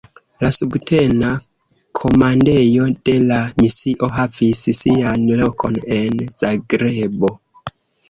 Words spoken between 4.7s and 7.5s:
sian lokon en Zagrebo.